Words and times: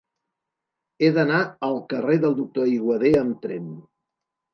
He 1.01 1.09
d'anar 1.17 1.41
al 1.67 1.77
carrer 1.91 2.15
del 2.23 2.33
Doctor 2.39 2.65
Aiguader 2.71 3.13
amb 3.21 3.37
tren. 3.45 3.69